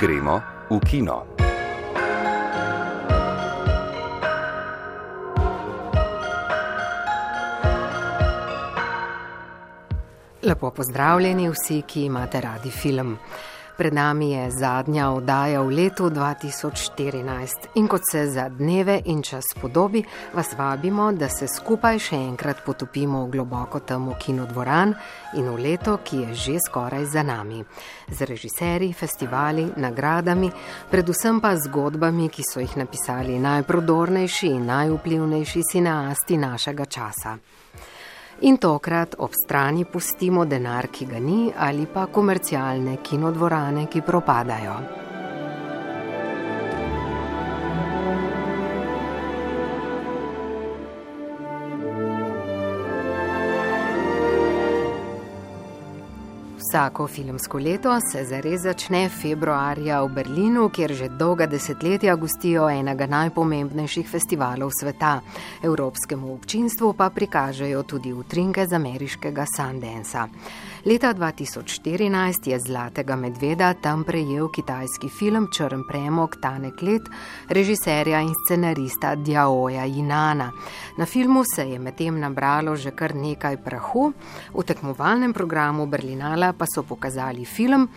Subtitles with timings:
[0.00, 1.26] Gremo v kino.
[10.42, 13.18] Lepo pozdravljeni vsi, ki imate radi film.
[13.76, 19.44] Pred nami je zadnja oddaja v letu 2014 in kot se za dneve in čas
[19.60, 20.04] podobi,
[20.34, 24.94] vas vabimo, da se skupaj še enkrat potopimo v globoko temo kinodvoran
[25.34, 27.64] in v leto, ki je že skoraj za nami.
[28.14, 30.52] Z režiserji, festivali, nagradami,
[30.90, 37.34] predvsem pa zgodbami, ki so jih napisali najprodornejši in najvplivnejši cineasti našega časa.
[38.40, 45.03] In tokrat ob strani pustimo denar, ki ga ni, ali pa komercialne kinodvorane, ki propadajo.
[56.74, 63.06] Vsako filmsko leto se zares začne februarja v Berlinu, kjer že dolga desetletja gostijo enega
[63.06, 65.20] najpomembnejših festivalov sveta.
[65.62, 70.26] Evropskemu občinstvu pa prikažejo tudi utrinke z ameriškega Sundansa.
[70.84, 77.06] Leta 2014 je Zlatega medveda tam prejel kitajski film Črn premog Tanek let
[77.48, 80.50] režiserja in scenarista Djaoja Jinana.
[80.98, 84.12] Na filmu se je medtem nabralo že kar nekaj prahu,
[84.54, 87.88] v tekmovalnem programu Berlinala pa so pokazali film,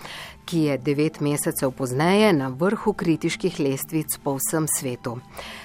[0.47, 5.17] ki je devet mesecev pozneje na vrhu kritiških lestvic po vsem svetu.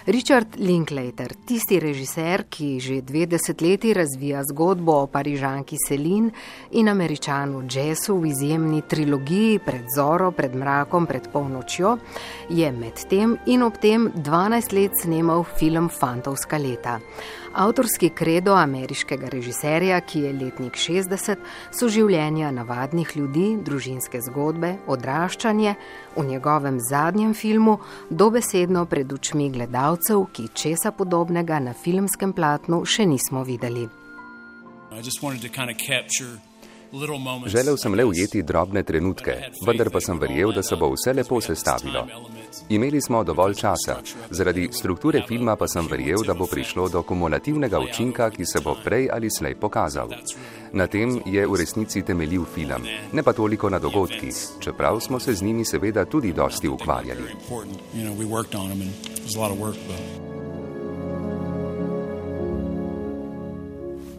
[0.07, 6.31] Richard Linklater, tisti režiser, ki že dve desetletji razvija zgodbo o parižanki Selin
[6.71, 11.97] in američanu Jessu v izjemni trilogiji Pred zoro, pred mrakom, pred polnočjo,
[12.51, 16.99] je med tem in ob tem 12 let snemal film Fantovska leta.
[17.55, 25.75] Avtorski kredo ameriškega režiserja, ki je letnik 60, so življenja navadnih ljudi, družinske zgodbe, odraščanje,
[26.17, 27.79] v njegovem zadnjem filmu
[28.11, 33.89] dobesedno pred očmi gledalcev, ki česa podobnega na filmskem platnu še nismo videli.
[37.47, 39.35] Želel sem le ujeti drobne trenutke,
[39.67, 42.05] vendar pa sem verjel, da se bo vse lepo sestavilo.
[42.69, 43.97] Imeli smo dovolj časa,
[44.31, 48.77] zaradi strukture filma pa sem verjel, da bo prišlo do kumulativnega učinka, ki se bo
[48.85, 50.13] prej ali slej pokazal.
[50.73, 55.35] Na tem je v resnici temeljil film, ne pa toliko na dogodkih, čeprav smo se
[55.35, 57.25] z njimi seveda tudi dosti ukvarjali.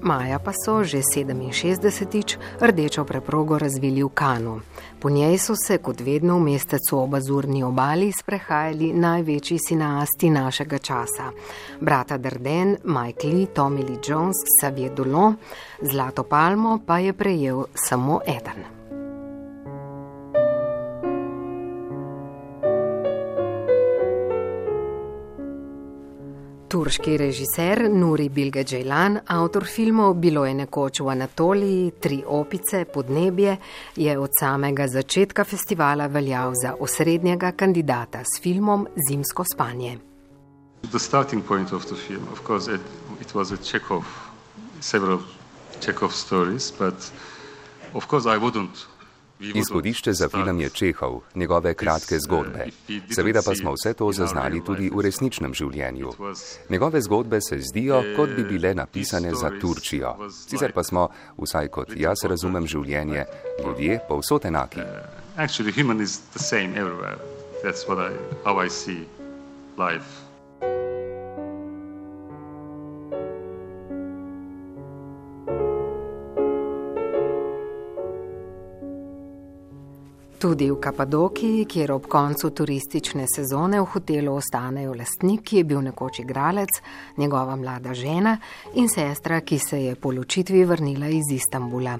[0.04, 4.60] Maja pa so že 67-tič rdečo preprogo razvili v Kanu.
[5.00, 10.78] Po njej so se, kot vedno v mestecu ob Azurni obali, sprehajali največji sinasti našega
[10.78, 11.32] časa.
[11.80, 15.40] Brata Darden, Mike Lee, Tommy Lee Jones, Xavier Dolon,
[15.80, 18.73] Zlato palmo pa je prejel samo eden.
[26.74, 33.58] Turški režiser Nuri Bilge Džejlan, avtor filmov Bilo je nekoč v Anatoliji, Tri opice, Podnebje,
[33.96, 40.00] je od samega začetka festivala veljal za osrednjega kandidata s filmom Zimsko spanje.
[40.90, 42.82] The starting point of the film, of course, it,
[43.22, 44.04] it was a Chekhov,
[44.80, 45.20] several
[45.80, 47.12] Chekhov stories, but
[47.94, 48.88] of course I wouldn't
[49.54, 52.68] Izhodišče za film je Čehov, njegove kratke zgodbe.
[53.10, 56.12] Seveda pa smo vse to zaznali tudi v resničnem življenju.
[56.70, 60.16] Njegove zgodbe se zdijo, kot bi bile napisane za Turčijo.
[60.32, 63.26] Sicer pa smo, vsaj kot jaz razumem življenje,
[63.66, 64.82] ljudje povsod enaki.
[80.44, 85.80] Tudi v Kapadokiji, kjer ob koncu turistične sezone v hotelu ostanejo lastnik, ki je bil
[85.86, 86.82] nekoč igralec,
[87.18, 88.34] njegova mlada žena
[88.76, 91.96] in sestra, ki se je po ločitvi vrnila iz Istanbula.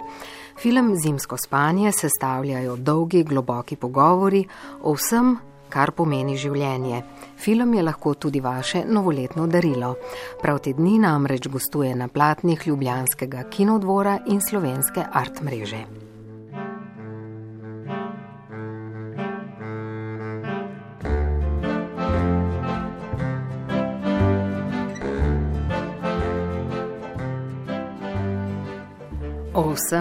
[0.60, 4.44] Film Zimsko spanje sestavljajo dolgi, globoki pogovori
[4.82, 5.38] o vsem,
[5.70, 7.04] kar pomeni življenje.
[7.40, 9.96] Film je lahko tudi vaše novoletno darilo.
[10.42, 16.13] Prav te dni namreč gostuje na platnih Ljubljanskega kinodvora in slovenske art mreže.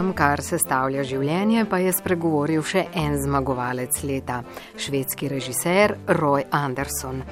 [0.03, 4.41] Vsem, kar sestavlja življenje, pa je spregovoril še en zmagovalec leta,
[4.77, 7.23] švedski režiser Roy Anderson.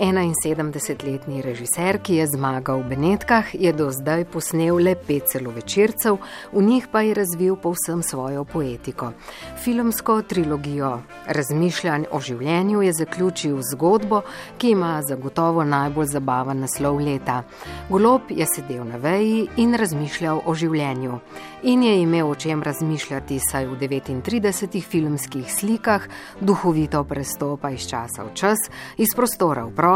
[0.00, 6.16] 71-letni režiser, ki je zmagal v Benetkah, je do zdaj posnel le pet celovečercev,
[6.56, 9.12] v njih pa je razvil povsem svojo poetiko.
[9.60, 14.22] Filmsko trilogijo razmišljanj o življenju je zaključil zgodbo,
[14.56, 17.42] ki ima zagotovo najbolj zabaven naslov leta.
[17.90, 21.20] Golob je sedel na veji in razmišljal o življenju.
[21.68, 26.08] In je imel o čem razmišljati, saj v 39 filmskih slikah
[26.40, 29.89] duhovito prestopa iz časa v čas, iz prostora v prostor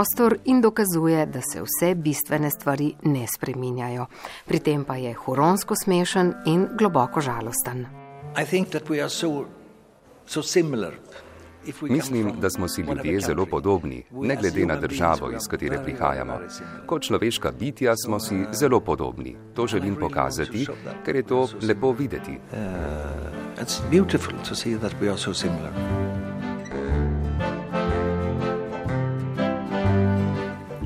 [0.45, 4.07] in dokazuje, da se vse bistvene stvari ne spreminjajo.
[4.47, 7.87] Pri tem pa je huronsko smešen in globoko žalosten.
[11.83, 16.39] Mislim, da smo si ljudje zelo podobni, ne glede na državo, iz katere prihajamo.
[16.87, 19.37] Kot človeška bitja smo si zelo podobni.
[19.55, 20.67] To želim pokazati,
[21.05, 22.39] ker je to lepo videti.
[22.53, 22.59] Uh,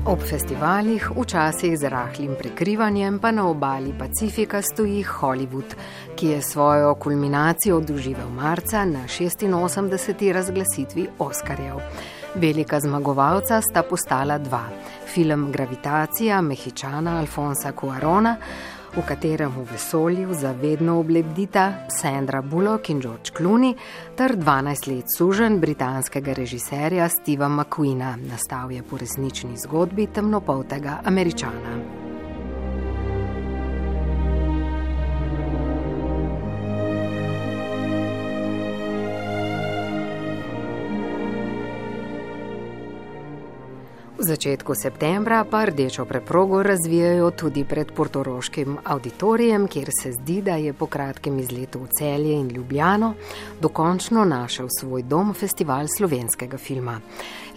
[0.09, 5.75] Ob festivalih, včasih z rahlim prekrivanjem, pa na obali Pacifika stoji Hollywood,
[6.15, 10.31] ki je svojo kulminacijo doživel marca na 86.
[10.33, 11.77] razglasitvi Oskarjev.
[12.35, 14.63] Velika zmagovalca sta postala dva:
[15.13, 18.35] film Gravitacija Mehičana Alfonsa Cuarona
[18.95, 23.75] v katerem v vesolju zavedno oblebdita Sandra Bullock in George Clooney,
[24.15, 32.08] ter 12 let sužen britanskega režiserja Steva McQueena, nastal je po resnični zgodbi temnopoltega američana.
[44.29, 50.73] Začetku septembra pa rdečo preprogo razvijajo tudi pred portoroškim auditorijem, kjer se zdi, da je
[50.73, 53.13] po kratkem izletu v celje in Ljubljano
[53.61, 56.99] dokončno našel svoj dom festival slovenskega filma.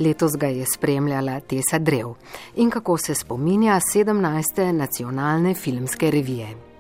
[0.01, 2.15] Letos ga je spremljala Tesa Drev
[2.57, 4.73] in kako se spominja 17.
[4.73, 6.72] nacionalne filmske revije.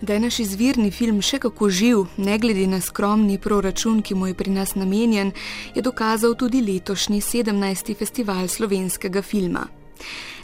[0.00, 4.26] Da je naš izvirni film še kako živ, ne glede na skromni proračun, ki mu
[4.26, 5.32] je pri nas namenjen,
[5.74, 7.96] je dokazal tudi letošnji 17.
[7.96, 9.66] festival slovenskega filma.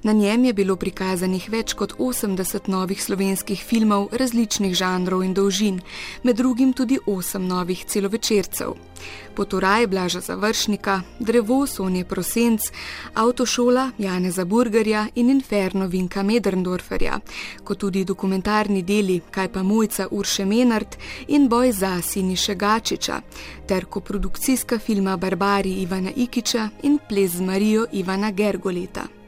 [0.02, 5.78] Na njem je bilo prikazanih več kot 80 novih slovenskih filmov različnih žanrov in dolžin,
[6.22, 8.74] med drugim tudi 8 novih celovečercev.
[9.34, 12.60] Poturaj Blaža Završnika, Drevo Sonje Prosenc,
[13.14, 17.20] Avtošola Janeza Burgerja in Inferno Vinka Medrndorferja,
[17.64, 20.96] kot tudi dokumentarni deli Kaj pa mojca Urše Menard
[21.28, 23.20] in Boj za Siniše Gačiča,
[23.68, 29.21] ter koprodukcijska filma Barbari Ivana Ikiča in Ples z Marijo Ivana Gergoleta.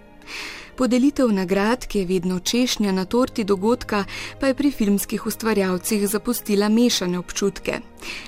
[0.76, 4.04] Podelitev nagrad, ki je vedno češnja na torti dogodka,
[4.40, 7.78] pa je pri filmskih ustvarjalcih zapustila mešane občutke.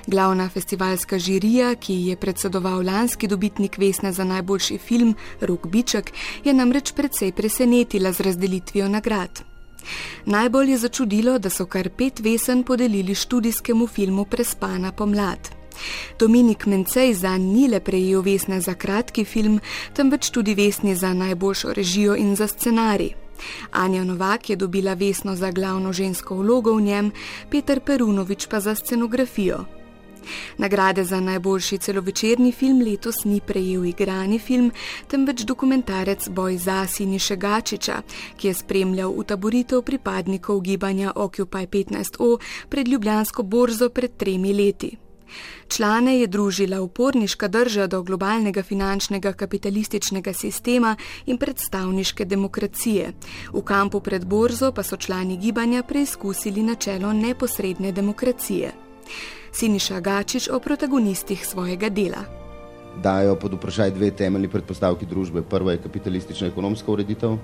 [0.07, 6.13] Glavna festivalska žirija, ki je predsedoval lanski dobitnik Vesne za najboljši film, Rok Biček,
[6.45, 9.43] je namreč precej presenetila z razdelitvijo nagrad.
[10.27, 15.56] Najbolj je začudilo, da so kar pet vesen podelili študijskemu filmu Prespana pomlad.
[16.19, 19.61] Dominik Mencej za ni le prejel vesne za kratki film,
[19.93, 23.15] temveč tudi vesni za najboljšo režijo in za scenarij.
[23.71, 27.13] Anja Novak je dobila vesno za glavno žensko vlogo v njem,
[27.51, 29.65] Peter Perunovič pa za scenografijo.
[30.59, 34.73] Nagrade za najboljši celovečerni film letos ni prejel igrani film,
[35.09, 38.03] temveč dokumentarec Boj za Siniše Gačiča,
[38.37, 42.39] ki je spremljal utaboritev pripadnikov gibanja Occupy 15O
[42.69, 45.06] pred Ljubljansko borzo pred tremi leti.
[45.69, 53.13] Člane je družila uporniška drža do globalnega finančnega kapitalističnega sistema in predstavniške demokracije.
[53.53, 58.73] V kampu pred borzo pa so člani gibanja preizkusili načelo neposredne demokracije.
[59.53, 62.25] Siniša Gačič o protagonistih svojega dela.
[63.03, 65.43] Dajo pod vprašaj dve temeljni predpostavki družbe.
[65.43, 67.37] Prva je kapitalistična ekonomska ureditev,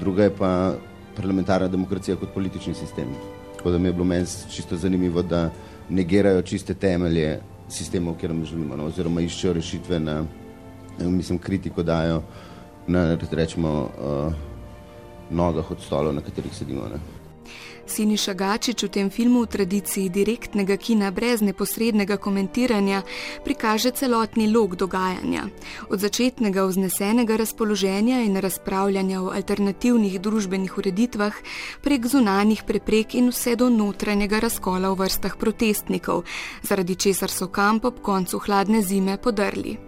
[0.00, 0.74] druga je pa
[1.16, 3.10] parlamentarna demokracija kot politični sistem.
[3.56, 5.50] Tako da mi je bilo meni čisto zanimivo, da
[5.88, 10.22] negirajo čiste temelje sistemov, kjer mi živimo, no, oziroma iščejo rešitve na,
[10.98, 12.22] mislim, kritiko dajo
[12.86, 14.34] na, rečemo, uh,
[15.30, 16.88] nogah od stolov, na katerih sedimo.
[16.88, 17.17] Ne.
[17.88, 23.02] Siniša Gačič v tem filmu v tradiciji direktnega kina brez neposrednega komentiranja
[23.44, 25.48] prikaže celotni lok dogajanja.
[25.88, 31.34] Od začetnega vznesenega razpoloženja in razpravljanja o alternativnih družbenih ureditvah
[31.80, 36.24] prek zunanih preprek in vse do notranjega razkola v vrstah protestnikov,
[36.62, 39.87] zaradi česar so kamp ob koncu hladne zime podrli.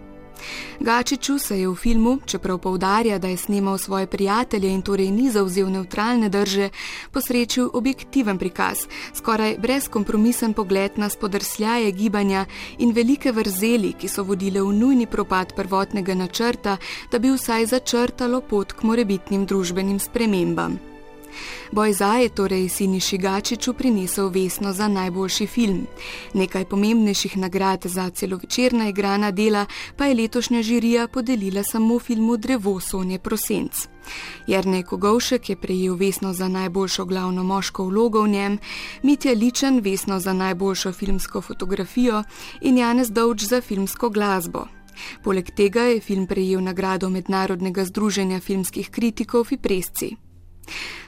[0.79, 5.31] Gačiču se je v filmu, čeprav povdarja, da je snimal svoje prijatelje in torej ni
[5.31, 6.69] zauzel neutralne drže,
[7.11, 12.45] posrečil objektiven prikaz, skoraj brezkompromisen pogled na spodrsljaje gibanja
[12.77, 16.77] in velike vrzeli, ki so vodile v nujni propad prvotnega načrta,
[17.11, 20.90] da bi vsaj začrtalo pot k morebitnim družbenim spremembam.
[21.71, 25.87] Boj za je torej Sini Šigačiču prinesel vesno za najboljši film.
[26.33, 29.65] Nekaj pomembnejših nagrad za celovečerna igrana dela
[29.97, 33.87] pa je letošnja žirija podelila samo filmu Drevo Sonje Prosenc.
[34.47, 38.57] Jrnej Kogovšek je prejel vesno za najboljšo glavno moško vlogo v njem,
[39.03, 42.23] Mitja Ličen vesno za najboljšo filmsko fotografijo
[42.61, 44.67] in Janez Dovč za filmsko glasbo.
[45.23, 50.15] Poleg tega je film prejel nagrado Mednarodnega združenja filmskih kritikov Fipresci.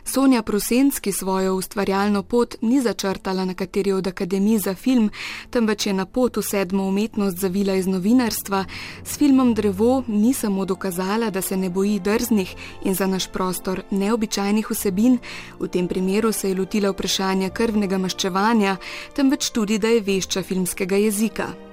[0.06, 5.10] Sonja Prosenski svojo ustvarjalno pot ni začrtala na kateri od akademij za film,
[5.50, 8.66] temveč je na pot v sedmo umetnost zavila iz novinarstva,
[9.04, 13.82] s filmom Drevo ni samo dokazala, da se ne boji drznih in za naš prostor
[13.92, 15.18] neobičajnih vsebin,
[15.60, 18.78] v tem primeru se je lotila vprašanja krvnega maščevanja,
[19.16, 21.73] temveč tudi, da je vešča filmskega jezika.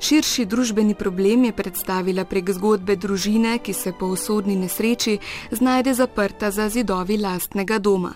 [0.00, 5.18] Širši družbeni problem je predstavila prek zgodbe družine, ki se po usodni nesreči
[5.50, 8.12] znajde zaprta za zidovi lastnega doma.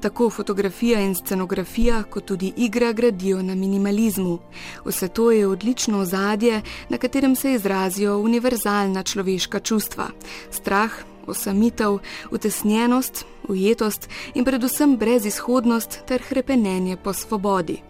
[0.00, 4.38] Tako fotografija in scenografija, kot tudi igra gradijo na minimalizmu.
[4.86, 10.08] Vse to je odlično ozadje, na katerem se izrazijo univerzalna človeška čustva:
[10.50, 10.92] strah,
[11.26, 11.98] osamitev,
[12.30, 17.89] utesnjenost, ujetost in predvsem brezizhodnost ter krepenenje po svobodi.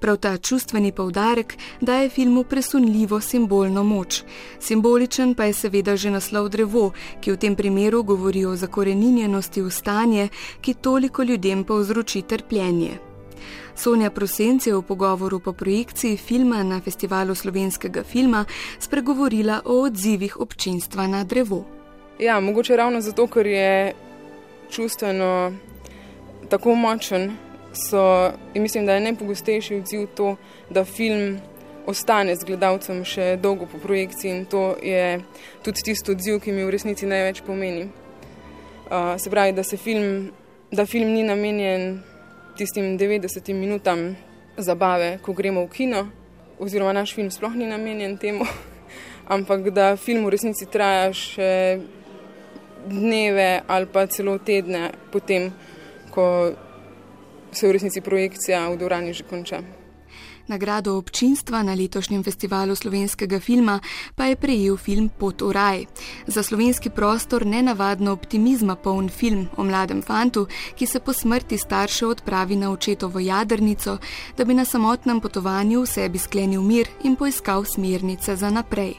[0.00, 4.22] Prav ta čustveni povdarek daje filmu presunljivo simbolno moč.
[4.60, 9.70] Simboličen pa je seveda že naslov drevo, ki v tem primeru govori o zakoreninjenosti v
[9.70, 10.28] stanje,
[10.60, 12.98] ki toliko ljudem povzroči trpljenje.
[13.78, 18.44] Sonja Prosenc je v pogovoru po projekciji filma na festivalu slovenskega filma
[18.78, 21.64] spregovorila o odzivih občinstva na drevo.
[22.18, 23.94] Ja, mogoče ravno zato, ker je
[24.70, 25.52] čustveno
[26.48, 27.36] tako močen,
[27.78, 30.36] so, in mislim, da je najpogostejši odziv to,
[30.70, 31.38] da film
[31.88, 35.20] ostane z gledalcem še dolgo po projekciji in to je
[35.64, 37.88] tudi tisto odziv, ki mi v resnici največ pomeni.
[38.88, 40.30] Uh, se pravi, da, se film,
[40.72, 42.02] da film ni namenjen
[42.56, 44.16] tistim 90 minutam
[44.56, 46.06] zabave, ko gremo v kino,
[46.60, 48.44] oziroma naš film sploh ni namenjen temu,
[49.34, 51.52] ampak da film v resnici traja še
[52.88, 55.52] dneve ali pa celo tedne potem,
[56.12, 56.52] ko
[57.52, 59.62] se v resnici projekcija v Dorani že konča.
[60.48, 63.80] Nagrado občinstva na letošnjem festivalu slovenskega filma
[64.16, 65.84] pa je prejel film Pot v raj.
[66.26, 72.08] Za slovenski prostor nenavadno optimizma poln film o mladem fantu, ki se po smrti staršev
[72.08, 73.98] odpravi na očetovo jadrnico,
[74.36, 78.94] da bi na samotnem potovanju v sebi sklenil mir in poiskal smernice za naprej.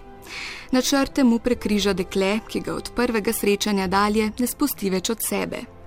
[0.72, 5.79] Načrte mu prekriža dekle, ki ga od prvega srečanja dalje ne spusti več od sebe.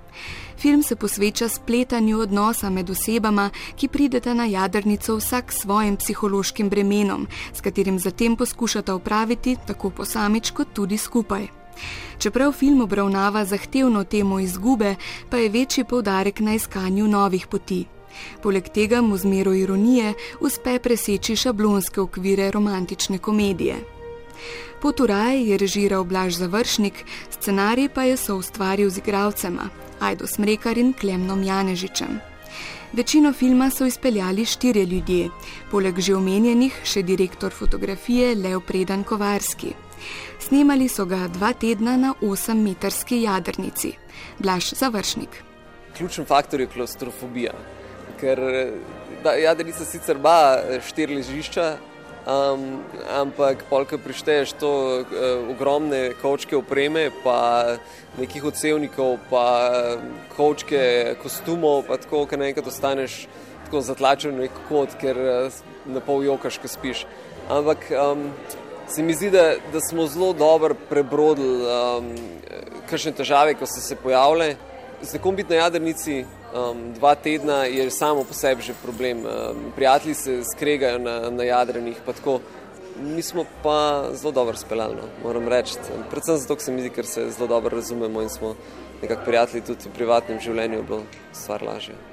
[0.57, 6.69] Film se posveča spletanju odnosa med osebama, ki prideta na jadrnico vsak s svojim psihološkim
[6.69, 11.47] bremenom, s katerim zatem poskušata upraviti tako posamič kot tudi skupaj.
[12.17, 14.95] Čeprav film obravnava zahtevno temo izgube,
[15.29, 17.85] pa je večji poudarek na iskanju novih poti.
[18.41, 23.75] Poleg tega mu z mero ironije uspe preseči šablonske okvire romantične komedije.
[24.81, 29.69] Poturaj je režiral Blaž Završnik, scenarij pa je soustvaril z igralcema,
[30.03, 32.19] Ajdo Smrekar in Klemnom Janežičem.
[32.93, 35.29] Večino filma so izpeljali štirje ljudje,
[35.71, 39.71] poleg že omenjenih še direktor fotografije Leo Predan Kovarski.
[40.39, 43.93] Snemali so ga dva tedna na 8-metrski jadrnici.
[44.39, 45.39] Blaž Završnik.
[45.97, 47.53] Ključen faktor je klaustrofobija,
[48.19, 48.43] ker
[49.23, 50.37] da, jadrnica sicer ima
[50.83, 51.77] štiri ležišča,
[52.23, 52.79] Um,
[53.11, 57.75] ampak, polk prišteješ to uh, ogromne kočke opreme, pa
[58.15, 59.47] nekih odsevnikov, pa
[60.37, 63.25] kočke kostumov, pa tako, ker naenkrat ostaneš
[63.65, 67.03] tako zatlačen v nek kot, ker uh, na pol jokaš, ko spiš.
[67.51, 68.29] Ampak um,
[68.87, 72.07] se mi zdi, da, da smo zelo dobro prebrodili um,
[72.87, 74.53] kakšne težave, ko so se pojavile.
[75.03, 76.21] Z nekom biti na jadrnici
[76.53, 79.25] um, dva tedna je samo po sebi že problem.
[79.25, 82.39] Um, prijatelji se skregajo na, na jadrenih, pa tako.
[83.01, 85.73] Mi smo pa zelo dobro speljali, no, moram reči.
[86.09, 88.55] Predvsem zato, se mi zdi, ker se zelo dobro razumemo in smo
[89.01, 91.01] nekako prijatelji tudi v privatnem življenju, bilo
[91.33, 92.12] stvar lažje.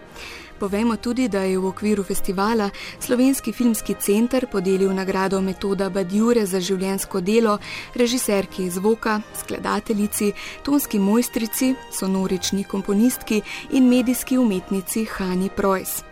[0.61, 6.61] Povejmo tudi, da je v okviru festivala Slovenski filmski center podelil nagrado Metoda Badjure za
[6.61, 7.57] življensko delo
[7.95, 13.41] režiserki zvoka, skladateljici, tonski mojstrici, sonorični komponistki
[13.73, 16.10] in medijski umetnici Hani Projs.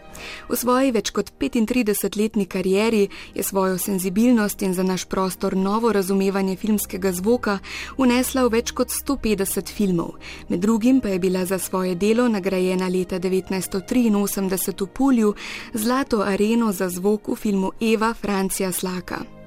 [0.48, 6.56] V svoji več kot 35-letni karieri je svojo senzibilnost in za naš prostor novo razumevanje
[6.56, 7.58] filmskega zvoka
[7.96, 10.14] unesla v več kot 150 filmov.
[10.48, 15.34] Med drugim pa je bila za svoje delo nagrajena leta 1983 v Pulju
[15.75, 19.38] Zlato areno za zvok v filmu Eva Francija Slaka.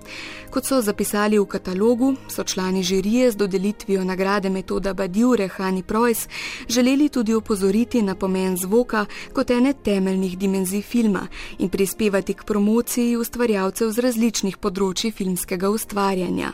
[0.51, 6.27] Kot so zapisali v katalogu, so člani žirije z dodelitvijo nagrade metoda Badjure Hani Projs
[6.69, 11.27] želeli tudi opozoriti na pomen zvoka kot ene temeljnih dimenzij filma
[11.59, 16.51] in prispevati k promociji ustvarjalcev z različnih področji filmskega ustvarjanja.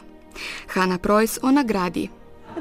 [0.68, 2.10] Hanna Projs o nagradi.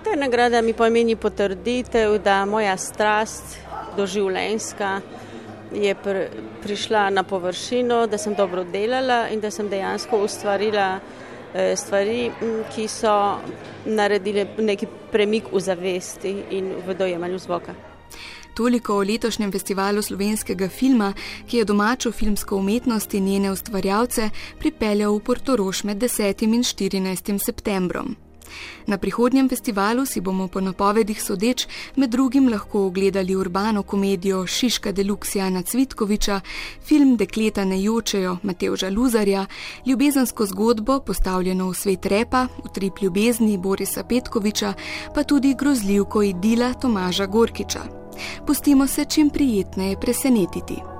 [0.05, 3.59] Ta nagrada mi pomeni potrditev, da moja strast
[3.97, 5.01] doživljenjska
[5.73, 6.17] je pr
[6.63, 10.99] prišla na površino, da sem dobro delala in da sem dejansko ustvarila
[11.55, 12.31] eh, stvari,
[12.75, 13.39] ki so
[13.87, 17.75] naredile neki premik v zavesti in v dojemanju zvoka.
[18.57, 21.13] Toliko o letošnjem festivalu slovenskega filma,
[21.47, 26.45] ki je domačo filmsko umetnost in njene ustvarjalce pripeljal v Portoroš med 10.
[26.45, 27.45] in 14.
[27.45, 28.17] septembrom.
[28.87, 34.93] Na prihodnjem festivalu si bomo po napovedih sodeč med drugim lahko ogledali urbano komedijo Šiška
[34.93, 36.41] Deluxijana Cvitkoviča,
[36.85, 39.47] film Dekleta ne jočejo Matevža Luzarja,
[39.87, 44.75] ljubezensko zgodbo postavljeno v svet repa, utrip ljubezni Borisa Petkoviča,
[45.15, 47.81] pa tudi grozljivko idila Tomaža Gorkiča.
[48.47, 50.96] Pustimo se čim prijetneje presenetiti.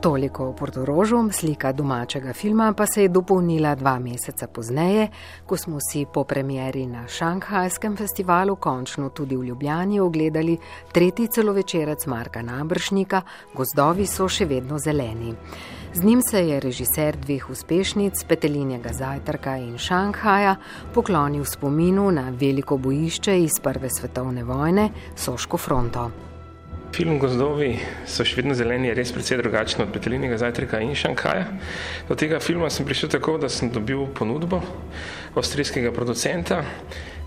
[0.00, 5.08] Toliko o Portorožu, slika domačega filma pa se je dopolnila dva meseca pozneje,
[5.46, 10.56] ko smo si po premjeri na Šanghajskem festivalu končno tudi v Ljubljani ogledali
[10.92, 13.20] tretji celovečerec Marka Nabršnika
[13.54, 15.34] Gozdovi so še vedno zeleni.
[15.92, 20.56] Z njim se je režiser dveh uspešnic, Petelinjega zajtrka in Šanghaja,
[20.94, 26.29] poklonil spominu na veliko bojišče iz Prve svetovne vojne, Soško fronto.
[26.90, 31.46] Film Gozdovi so še vedno zeleni, je res precej drugačen od Petelinega zajtrka in Šankaja.
[32.08, 34.58] Do tega filma sem prišel tako, da sem dobil ponudbo
[35.38, 36.64] avstrijskega producenta,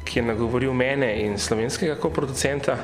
[0.04, 2.76] ki je nagovoril mene in slovenskega koproducenta.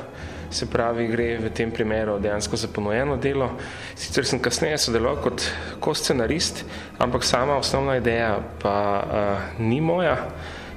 [0.50, 3.52] Se pravi, gre v tem primeru dejansko za ponujeno delo.
[3.94, 5.44] Sicer sem kasneje sodeloval kot
[5.84, 6.64] ko-scenarist,
[6.98, 10.16] ampak sama osnovna ideja pa uh, ni moja.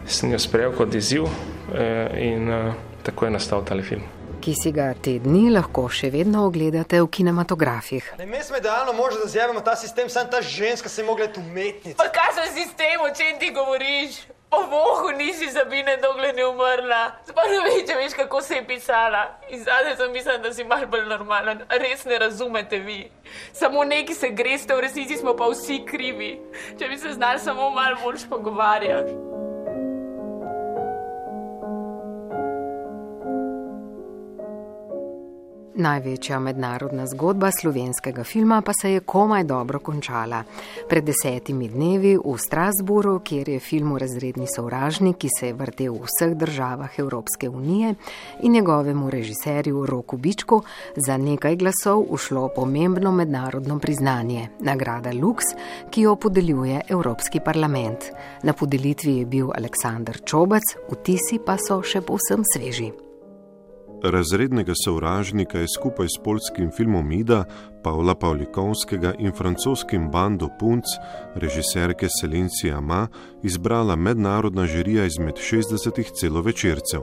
[0.06, 1.32] Sem jo sprejel kot izziv uh,
[2.20, 2.76] in uh,
[3.08, 7.08] tako je nastal tale film ki si ga te dni lahko še vedno ogledate v
[7.08, 8.10] kinematografih.
[8.20, 11.30] Ne, mi smo idealno možni, da zjavimo ta sistem, samo ta ženska se je mogla
[11.32, 11.96] tu umetnici.
[11.96, 14.20] Pa kaj za sistem, o čem ti govoriš?
[14.54, 17.02] O bohu nisi zabine, dokler ne umrla.
[17.26, 19.24] Sploh ne če veš, kako se je pisala.
[19.50, 21.64] In zdaj sem mislila, da si malo bolj normalen.
[21.72, 23.00] Res ne razumete vi.
[23.56, 26.36] Samo neki se greste, v resnici smo pa vsi krivi.
[26.78, 29.33] Če bi se znali samo malo bolj pogovarjati.
[35.76, 40.44] Največja mednarodna zgodba slovenskega filma pa se je komaj dobro končala.
[40.90, 46.06] Pred desetimi dnevi v Strasburu, kjer je film Razredni sovražnik, ki se je vrtel v
[46.06, 47.96] vseh državah Evropske unije
[48.42, 50.62] in njegovemu režiserju Roku Bičku,
[50.96, 55.56] za nekaj glasov ušlo pomembno mednarodno priznanje, nagrada Lux,
[55.90, 58.12] ki jo podeljuje Evropski parlament.
[58.44, 62.92] Na podelitvi je bil Aleksandr Čobac, vtisi pa so še povsem sveži
[64.04, 67.46] razrednega sovražnika je skupaj s polskim filmom Ida,
[67.84, 70.84] Pavla Pavlikovskega in francoskim Bando Punc,
[71.36, 73.08] režiserke Selencija Ma,
[73.44, 77.02] izbrala mednarodna žirija izmed 60 celovečercev.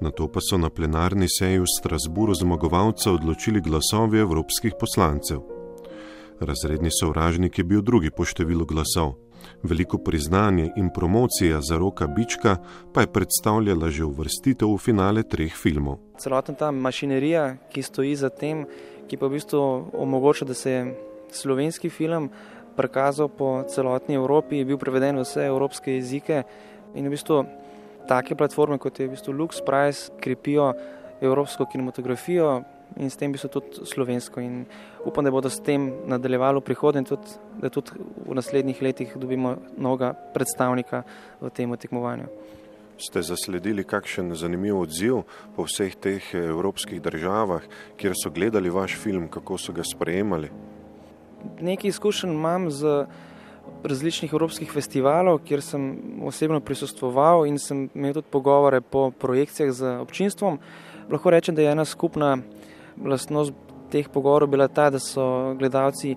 [0.00, 5.42] Na to pa so na plenarni seji v Strasburu zmagovalca odločili glasovi evropskih poslancev.
[6.40, 9.27] Razredni sovražnik je bil drugi po številu glasov.
[9.62, 12.56] Veliko priznanje in promocija za roka Bička
[12.94, 15.98] pa je predstavljala že uvrstitev v finale treh filmov.
[16.18, 18.66] Celotna ta mašinerija, ki stoji za tem,
[19.08, 20.94] ki pa v bistvu omogoča, da se je
[21.30, 22.30] slovenski film
[22.76, 26.42] prikazal po celotni Evropi, je bil preveden v vse evropske jezike
[26.94, 27.42] in v bistvu
[28.08, 30.72] take platforme, kot je v bistvu Lux Prize, krepijo
[31.20, 32.62] evropsko kinematografijo,
[32.96, 34.40] in s tem bi se tudi slovensko.
[34.40, 34.64] In
[35.04, 37.90] upam, da bodo s tem nadaljevali v prihodnje, tudi, da tudi
[38.26, 41.02] v naslednjih letih dobimo novega predstavnika
[41.40, 42.28] v tem tekmovanju.
[42.98, 45.22] Ste zasledili kakšen zanimiv odziv
[45.54, 47.62] po vseh teh evropskih državah,
[47.96, 50.50] kjer so gledali vaš film, kako so ga sprejemali?
[51.62, 53.06] Nekaj izkušenj imam z
[53.84, 55.84] različnih evropskih festivalov, kjer sem
[56.26, 60.58] osebno prisustvoval in sem imel tudi pogovore po projekcijah z občinstvom.
[61.10, 62.38] Lahko rečem, da je ena skupna
[63.04, 63.52] lastnost
[63.90, 66.16] teh pogovorov bila ta, da so gledalci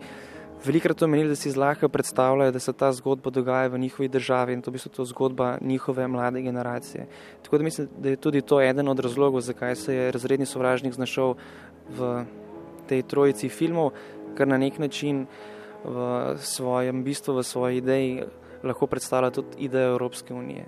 [0.65, 4.61] velikrat omenili, da si zlahka predstavljajo, da se ta zgodba dogaja v njihovi državi in
[4.61, 7.07] to bi se to zgodba njihove mlade generacije.
[7.41, 10.93] Tako da mislim, da je tudi to eden od razlogov, zakaj se je razredni sovražnik
[10.93, 11.33] znašel
[11.89, 12.25] v
[12.87, 13.91] tej trojici filmov,
[14.37, 15.25] ker na nek način
[15.83, 18.23] v svojem bistvu, v svoji ideji
[18.63, 20.65] lahko predstavlja tudi idejo Evropske unije.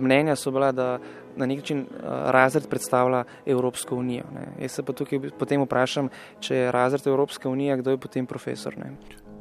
[0.00, 0.98] Mnenja so bila, da
[1.36, 4.24] na nek način eh, razred predstavlja Evropsko unijo.
[4.34, 4.62] Ne.
[4.62, 6.08] Jaz se pa tukaj potem vprašam,
[6.40, 8.78] če je razred Evropske unije, kdo je potem profesor.
[8.78, 8.92] Ne.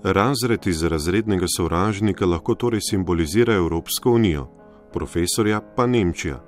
[0.03, 4.47] Razred iz razrednega sovražnika lahko torej simbolizira Evropsko unijo,
[4.93, 6.41] profesorja pa Nemčija.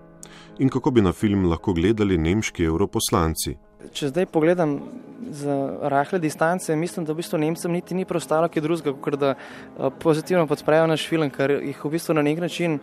[0.60, 3.58] In kako bi na film lahko gledali nemški europoslanci?
[3.94, 4.80] Če zdaj pogledam
[5.32, 9.36] z rahle distance, mislim, da v bistvu Nemcem niti ni preostalo kaj drugega, kot da
[9.36, 12.80] eh, pozitivno podprejo naš film, ker jih v bistvu na nek način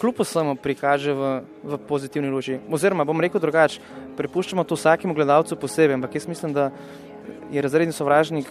[0.00, 2.58] kljub vsemu prikaže v, v pozitivni luči.
[2.70, 3.80] Oziroma, bom rekel drugače,
[4.16, 6.70] prepuščamo to vsakemu gledalcu posebej, ampak jaz mislim, da
[7.52, 8.50] je razredni sovražnik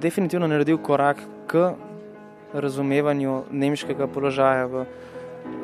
[0.00, 1.72] definitivno naredil korak k
[2.52, 4.86] razumevanju nemškega položaja v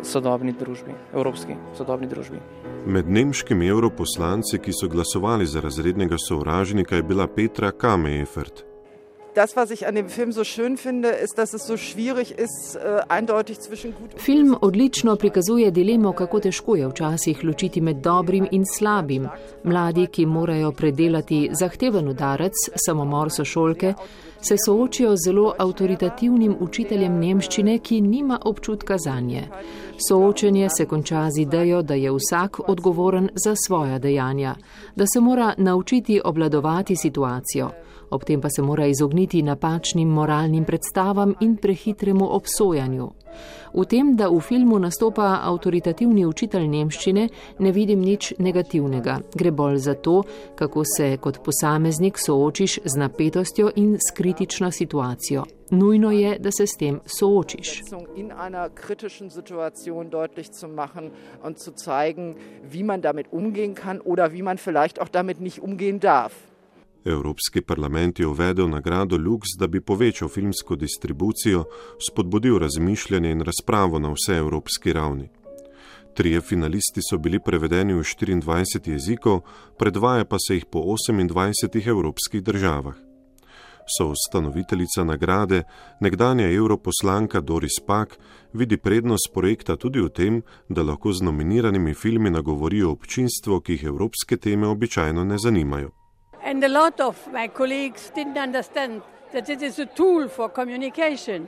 [0.05, 2.41] sodobni družbi, evropski sodobni družbi.
[2.87, 8.65] Med nemškimi europoslanci, ki so glasovali za razrednega sovražnika, je bila Petra Kamejefert.
[9.35, 12.77] Das, was ich an dem Film so schön finde, ist, dass es so schwierig ist,
[12.77, 17.97] äh, eindeutig zwischen gut und Film odlično prikazuje dilemo, kako težko je včasih ločiti med
[17.97, 19.29] dobrim in slabim.
[19.65, 22.53] Mladi, ki morajo predelati zahteven udarec,
[22.87, 23.95] samomor sošolke,
[24.41, 29.49] se soočijo z zelo avtoritativnim učiteljem nemščine, ki nima občutka za nje.
[30.09, 34.55] Soočenje se konča z idejo, da je vsak odgovoren za svoja dejanja,
[34.97, 37.71] da se mora naučiti obladovati situacijo
[38.15, 43.11] ob tem pa se mora izogniti napačnim moralnim predstavam in prehitremu obsojanju.
[43.75, 47.25] V tem, da v filmu nastopa avtoritativni učitelj nemščine,
[47.59, 49.17] ne vidim nič negativnega.
[49.35, 50.21] Gre bolj za to,
[50.55, 55.43] kako se kot posameznik soočiš z napetostjo in s kritično situacijo.
[55.75, 57.81] Nujno je, da se s tem soočiš.
[58.17, 61.11] In ena kritična situacija deutlich zu machen
[61.47, 65.59] in zu zeigen, wie man damit umgehen kann oder wie man vielleicht auch damit nicht
[65.59, 66.54] umgehen darf.
[67.05, 71.65] Evropski parlament je uvedel nagrado Lux, da bi povečal filmsko distribucijo,
[72.11, 75.29] spodbudil razmišljanje in razpravo na vse evropski ravni.
[76.15, 79.41] Trije finalisti so bili prevedeni v 24 jezikov,
[79.79, 82.95] predvaja pa se jih po 28 evropskih državah.
[83.99, 85.63] So ustanoviteljica nagrade,
[86.01, 88.19] nekdanja europoslanka Doris Pak,
[88.53, 93.85] vidi prednost projekta tudi v tem, da lahko z nominiranimi filmi nagovorijo občinstvo, ki jih
[93.85, 96.04] evropske teme običajno ne zanimajo.
[96.45, 99.03] And a lot of my colleagues didn't understand
[99.33, 101.47] that it is a tool for communication.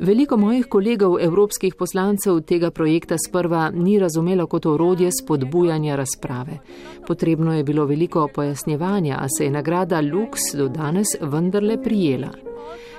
[0.00, 6.56] Veliko mojih kolegov, evropskih poslancev, tega projekta sprva ni razumelo kot orodje spodbujanja razprave.
[7.06, 12.30] Potrebno je bilo veliko pojasnjevanja, a se je nagrada Lux do danes vendarle prijela.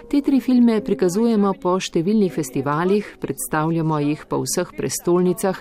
[0.10, 5.58] Te tri filme prikazujemo po številnih festivalih, predstavljamo jih po vseh prestolnicah,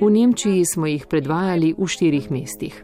[0.00, 2.82] v Nemčiji smo jih predvajali v štirih mestih.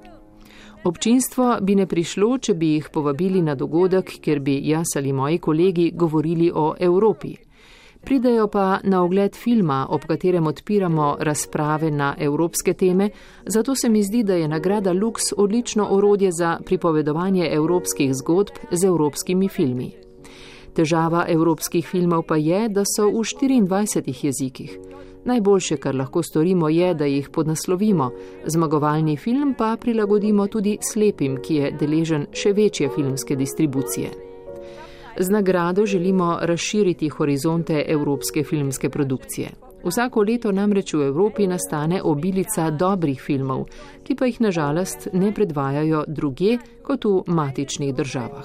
[0.88, 5.38] Občinstvo bi ne prišlo, če bi jih povabili na dogodek, kjer bi jaz ali moji
[5.38, 7.34] kolegi govorili o Evropi.
[8.00, 13.10] Pridejo pa na ogled filma, ob katerem odpiramo razprave na evropske teme,
[13.44, 18.84] zato se mi zdi, da je nagrada Lux odlično orodje za pripovedovanje evropskih zgodb z
[18.84, 19.90] evropskimi filmi.
[20.72, 24.78] Težava evropskih filmov pa je, da so v 24 jezikih.
[25.24, 28.10] Najboljše, kar lahko storimo, je, da jih podnaslovimo,
[28.46, 34.10] zmagovalni film pa prilagodimo tudi slepim, ki je deležen še večje filmske distribucije.
[35.18, 39.48] Z nagrado želimo razširiti horizonte evropske filmske produkcije.
[39.84, 43.66] Vsako leto namreč v Evropi nastane obilica dobrih filmov,
[44.04, 48.42] ki pa jih nažalost ne predvajajo druge kot v matičnih državah.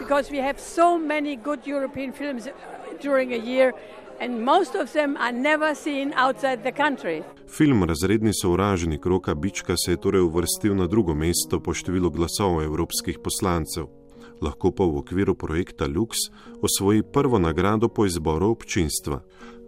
[7.47, 12.61] Film Razredni sovražnik Roka Bička se je torej uvrstil na drugo mesto po številu glasov
[12.63, 13.87] evropskih poslancev.
[14.41, 16.27] Lahko pa v okviru projekta Lux
[16.61, 19.21] osvoji prvo nagrado po izboru občinstva.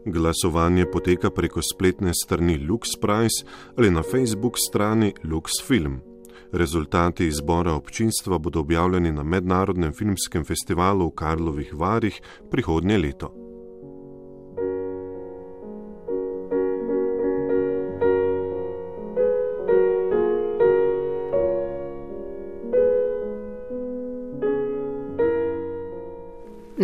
[0.05, 3.45] Glasovanje poteka preko spletne strani Lux Prize
[3.77, 6.01] ali na Facebook strani Lux Film.
[6.51, 13.44] Rezultati izbora občinstva bodo objavljeni na Mednarodnem filmskem festivalu v Karlovih Varih prihodnje leto.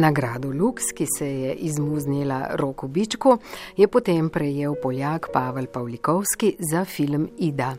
[0.01, 3.37] Nagrado Lux, ki se je izmuznila Roku Bičku,
[3.77, 7.75] je potem prejel Poljak Pavel Pavlikovski za film Ida.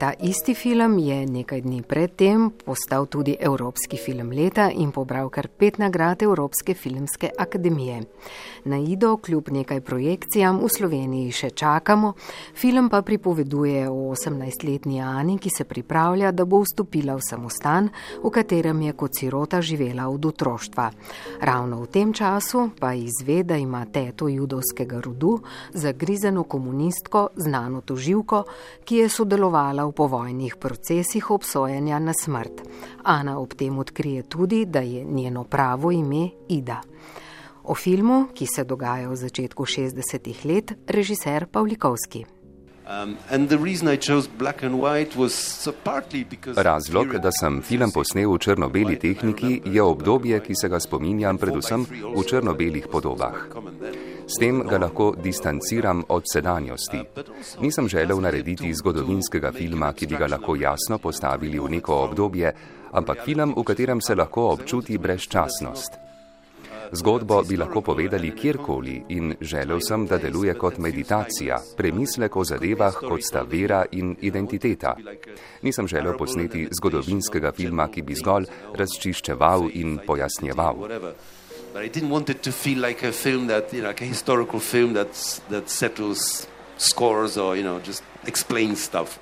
[0.00, 5.48] Ta isti film je nekaj dni predtem postal tudi Evropski film leta in pobral kar
[5.48, 8.00] pet nagrad Evropske filmske akademije.
[8.64, 12.14] Na Ido, kljub nekaj projekcijam v Sloveniji še čakamo,
[12.56, 17.90] film pa pripoveduje o 18-letni Ani, ki se pripravlja, da bo vstopila v samostan,
[18.24, 20.88] v katerem je kot sirota živela od otroštva.
[21.40, 25.36] Ravno v tem času pa izve, da ima teto judovskega rodu,
[25.74, 28.44] zagrizeno komunistko, znano toživko,
[28.84, 32.62] ki je sodelovala v povojnih procesih obsojenja na smrt.
[33.02, 36.80] Ana ob tem odkrije tudi, da je njeno pravo ime Ida.
[37.64, 42.39] O filmu, ki se dogaja v začetku 60-ih let, režiser Pavlikovski.
[42.90, 43.16] Um,
[46.56, 51.86] Razlog, da sem film posnel v črno-beli tehniki, je obdobje, ki se ga spominjam predvsem
[51.86, 53.46] v črno-belih podobah.
[54.26, 57.04] S tem ga lahko distanciram od sedanjosti.
[57.62, 62.54] Nisem želel narediti zgodovinskega filma, ki bi ga lahko jasno postavili v neko obdobje,
[62.90, 66.09] ampak film, v katerem se lahko občuti brezčasnost.
[66.92, 72.94] Zgodbo bi lahko povedali kjerkoli in želel sem, da deluje kot meditacija, premislek o zadevah,
[72.94, 74.96] kot sta vera in identiteta.
[75.62, 80.76] Nisem želel posneti zgodovinskega filma, ki bi zgolj razčiščeval in pojasnjeval.
[81.72, 84.08] But I didn't want it to feel like a film that, you know, like a
[84.08, 89.20] historical film that's, that settles scores or, you know, just explains stuff.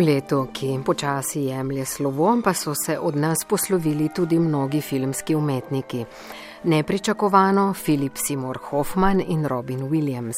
[0.00, 4.80] V letu, ki jim počasi jemlje slovo, pa so se od nas poslovili tudi mnogi
[4.80, 6.04] filmski umetniki.
[6.64, 10.36] Nepričakovano Philip Seymour Hoffman in Robin Williams,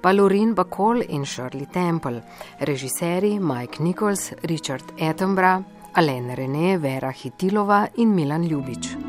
[0.00, 2.22] pa Lorin Bacall in Shirley Temple,
[2.58, 9.03] režiserji Mike Nichols, Richard Attenborough, Alain René, Vera Hitilova in Milan Ljubič.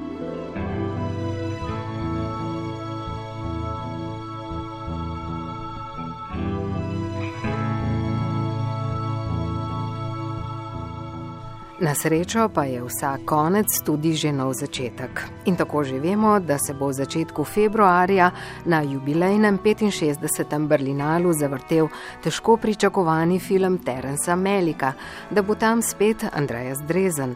[11.85, 15.45] Na srečo pa je vsak konec tudi že nov začetek.
[15.45, 18.31] In tako že vemo, da se bo v začetku februarja
[18.65, 20.65] na jubilejnem 65.
[20.65, 21.85] Berlinalu zavrtel
[22.23, 24.93] težko pričakovani film Terensa Melika,
[25.29, 27.35] da bo tam spet Andrejas Drezen.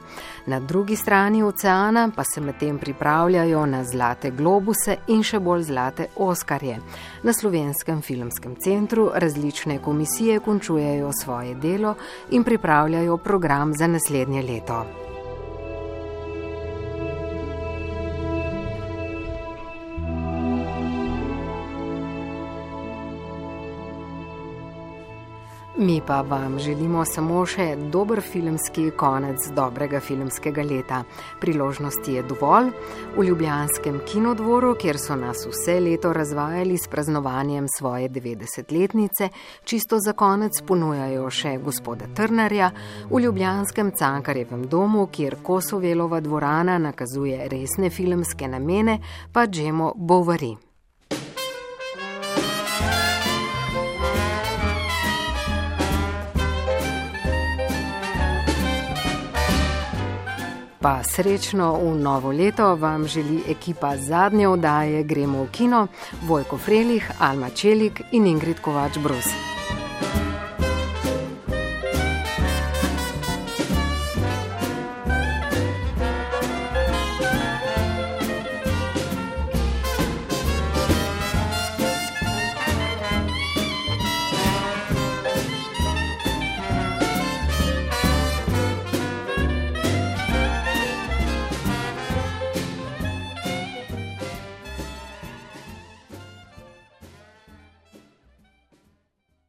[0.49, 6.07] Na drugi strani oceana pa se medtem pripravljajo na zlate globuse in še bolj zlate
[6.17, 6.79] Oskarje.
[7.23, 11.93] Na slovenskem filmskem centru različne komisije končujejo svoje delo
[12.31, 15.08] in pripravljajo program za naslednje naslednje leto.
[25.81, 30.97] Mi pa vam želimo samo še dober filmski konec dobrega filmskega leta.
[31.39, 32.73] Priložnosti je dovolj.
[33.15, 39.29] V Ljubljanskem kinodvoru, kjer so nas vse leto razvajali s praznovanjem svoje 90-letnice,
[39.63, 42.73] čisto za konec ponujajo še gospoda Trnarja,
[43.09, 48.99] v Ljubljanskem Cankarjevem domu, kjer Kosovelova dvorana nakazuje resne filmske namene,
[49.31, 50.57] pa Džemo Bovary.
[60.79, 65.87] Pa srečno v novo leto vam želi ekipa zadnje oddaje Gremo v kino,
[66.23, 69.58] Vojko Frelih, Alma Čelik in Ingrid Kovač Brus.